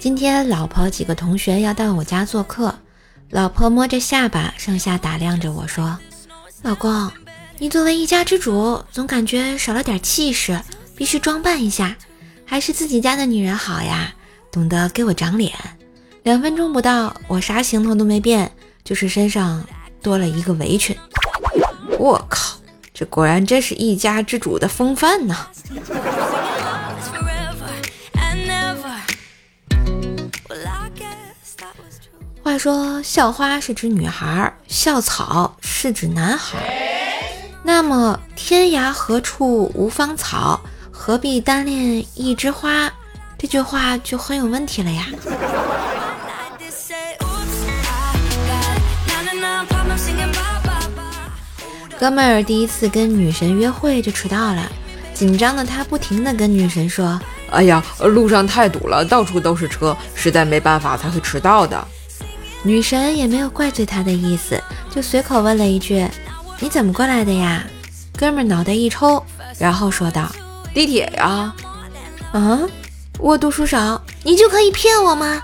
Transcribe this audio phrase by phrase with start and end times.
[0.00, 2.74] 今天老婆几个同学要到我家做客，
[3.30, 5.98] 老婆摸着下巴，上下打量着我说
[6.62, 7.10] ：“老公，
[7.58, 10.60] 你作为一家之主，总感觉少了点气势，
[10.96, 11.96] 必须装扮一下。
[12.44, 14.14] 还是自己家的女人好呀，
[14.50, 15.52] 懂得给我长脸。”
[16.24, 18.50] 两分钟不到，我啥行头都没变，
[18.84, 19.64] 就是身上
[20.02, 20.96] 多了一个围裙。
[21.98, 22.57] 我靠，
[22.98, 25.36] 这果然真是一家之主的风范呢！
[32.42, 36.58] 话说，校花是指女孩，校草是指男孩。
[37.62, 42.92] 那么，天涯何处无芳草，何必单恋一枝花？
[43.38, 45.06] 这句话就很有问题了呀。
[51.98, 54.70] 哥们儿第一次跟女神约会就迟到了，
[55.12, 57.20] 紧张的他不停的跟女神说
[57.50, 61.86] ：“哎呀，路上太堵了，到处都是车，实在没办法才会迟到的。”
[62.62, 64.62] 女神也没有怪罪他的意思，
[64.94, 66.06] 就随口问了一句
[66.60, 67.64] ：“你怎么过来的呀？”
[68.16, 69.20] 哥们儿脑袋一抽，
[69.58, 70.30] 然后说道
[70.72, 71.52] ：“地铁呀。”
[72.30, 72.60] 啊，
[73.18, 75.42] 我读书少，你就可以骗我吗？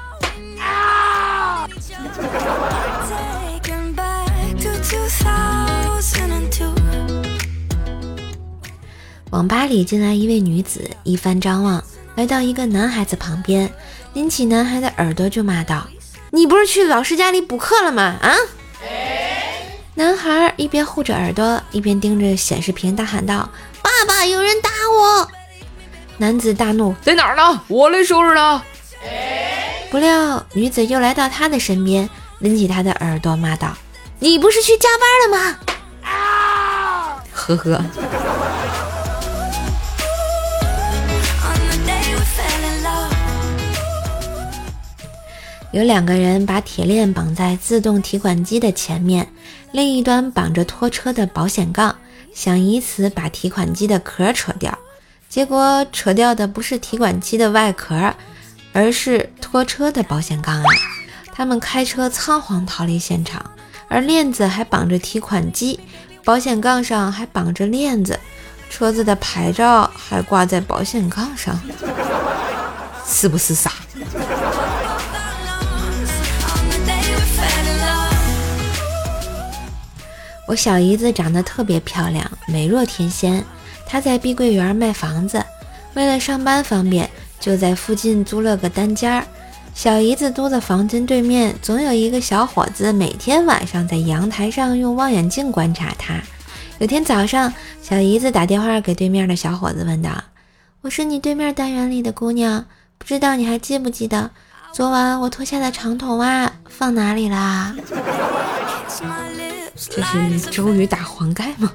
[9.34, 11.82] 网吧里进来一位女子，一番张望，
[12.14, 13.68] 来到一个男孩子旁边，
[14.12, 15.88] 拎起男孩的耳朵就骂道
[16.30, 18.14] ：“你不是去老师家里补课了吗？
[18.22, 18.32] 啊！”
[19.96, 23.50] 男孩一边护着耳朵，一边盯着显示屏大喊道
[23.82, 25.28] ：“爸爸，有人打我！”
[26.18, 27.60] 男子大怒：“在哪儿呢？
[27.66, 28.62] 我来收拾他！”
[29.90, 33.76] 不料女子又来到他的身边，拎起他的耳朵骂道
[34.20, 35.58] ：“你不是去加班了吗？”
[36.08, 37.20] 啊！
[37.32, 37.84] 呵呵。
[45.74, 49.26] 有两个人把铁链绑在自动提款机的前面，
[49.72, 51.96] 另一端绑着拖车的保险杠，
[52.32, 54.78] 想以此把提款机的壳扯掉。
[55.28, 58.14] 结果扯掉的不是提款机的外壳，
[58.72, 60.64] 而是拖车的保险杠啊！
[61.34, 63.44] 他们开车仓皇逃离现场，
[63.88, 65.80] 而链子还绑着提款机，
[66.22, 68.20] 保险杠上还绑着链子，
[68.70, 71.60] 车子的牌照还挂在保险杠上，
[73.04, 73.72] 是不是傻？
[80.46, 83.44] 我小姨子长得特别漂亮，美若天仙。
[83.86, 85.44] 她在碧桂园卖房子，
[85.94, 87.08] 为了上班方便，
[87.40, 89.24] 就在附近租了个单间儿。
[89.74, 96.20] 小姨子租的房间对面，总有一个小伙子每天晚上在阳台上用望远镜观察她。
[96.78, 100.10] 有天早上，小姨子打电话给对面的小伙子，问道
[100.82, 102.66] ：“我是你对面单元里的姑娘，
[102.98, 104.30] 不知道你还记不记得
[104.72, 107.74] 昨晚我脱下的长筒袜放哪里啦？”
[109.76, 111.72] 这是周瑜打黄盖吗？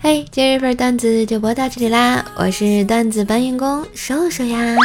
[0.00, 2.24] 嘿，今日份段子就播到这里啦！
[2.36, 4.76] 我是段子搬运工瘦瘦呀。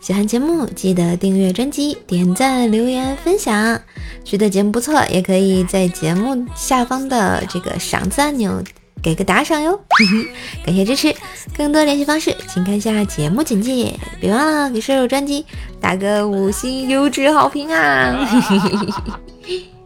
[0.00, 3.80] 喜欢节目记得订阅专辑、点赞、留言、分享。
[4.24, 8.62] 觉得节目不错，也可以在节目下方的这个赏字按钮。
[9.08, 9.80] 给个打赏哟，
[10.66, 11.14] 感谢支持！
[11.56, 13.98] 更多联系方式，请看下节目简介。
[14.20, 15.46] 别忘了给射手专辑
[15.80, 18.28] 打个五星优质好评啊！